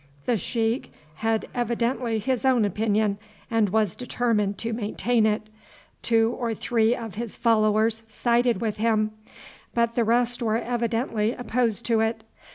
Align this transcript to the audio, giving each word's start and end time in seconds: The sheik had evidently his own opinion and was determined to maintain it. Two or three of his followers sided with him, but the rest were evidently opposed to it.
The 0.25 0.35
sheik 0.35 0.91
had 1.17 1.47
evidently 1.53 2.17
his 2.17 2.43
own 2.43 2.65
opinion 2.65 3.19
and 3.51 3.69
was 3.69 3.95
determined 3.95 4.57
to 4.57 4.73
maintain 4.73 5.27
it. 5.27 5.43
Two 6.01 6.35
or 6.39 6.55
three 6.55 6.95
of 6.95 7.13
his 7.13 7.35
followers 7.35 8.01
sided 8.07 8.61
with 8.61 8.77
him, 8.77 9.11
but 9.75 9.93
the 9.93 10.03
rest 10.03 10.41
were 10.41 10.57
evidently 10.57 11.33
opposed 11.33 11.85
to 11.85 11.99
it. 11.99 12.23